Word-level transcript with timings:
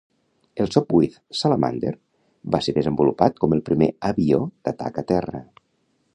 El 0.63 0.69
Sopwith 0.75 1.17
Salamander 1.41 1.93
va 2.55 2.63
ser 2.69 2.75
desenvolupat 2.79 3.39
com 3.45 3.55
el 3.59 3.65
primer 3.69 3.93
avió 4.13 4.43
d'atac 4.69 5.03
a 5.05 5.07
terra. 5.15 5.45